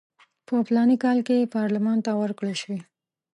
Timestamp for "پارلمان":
1.55-1.97